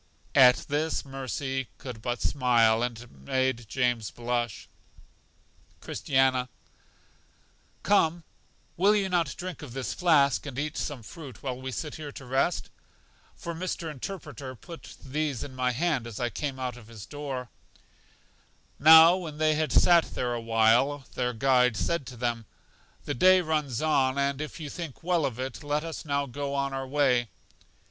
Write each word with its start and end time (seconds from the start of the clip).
At 0.33 0.65
this 0.67 1.05
Mercy 1.05 1.67
could 1.77 2.01
but 2.01 2.21
smile, 2.23 2.81
and 2.81 2.99
it 3.01 3.11
made 3.11 3.69
James 3.69 4.09
blush. 4.09 4.67
Christiana: 5.79 6.49
Come, 7.83 8.23
will 8.77 8.95
you 8.95 9.09
not 9.09 9.35
drink 9.37 9.61
of 9.61 9.73
this 9.73 9.93
flask, 9.93 10.47
and 10.47 10.57
eat 10.57 10.75
some 10.75 11.03
fruit, 11.03 11.43
while 11.43 11.61
we 11.61 11.71
sit 11.71 11.97
here 11.97 12.11
to 12.13 12.25
rest? 12.25 12.71
For 13.35 13.53
Mr. 13.53 13.91
Interpreter 13.91 14.55
put 14.55 14.95
these 15.05 15.43
in 15.43 15.53
my 15.55 15.69
hand 15.71 16.07
as 16.07 16.19
I 16.19 16.31
came 16.31 16.57
out 16.57 16.77
of 16.77 16.87
his 16.87 17.05
door. 17.05 17.51
Now 18.79 19.15
when 19.17 19.37
they 19.37 19.53
had 19.53 19.71
sat 19.71 20.15
there 20.15 20.33
a 20.33 20.41
while, 20.41 21.05
their 21.13 21.31
guide 21.31 21.77
said 21.77 22.07
to 22.07 22.17
them: 22.17 22.47
The 23.05 23.13
day 23.13 23.39
runs 23.41 23.83
on, 23.83 24.17
and 24.17 24.41
if 24.41 24.59
you 24.59 24.67
think 24.67 25.03
well 25.03 25.27
of 25.27 25.39
it, 25.39 25.61
let 25.63 25.83
us 25.83 26.05
now 26.05 26.25
go 26.25 26.55
on 26.55 26.73
our 26.73 26.87
way. 26.87 27.29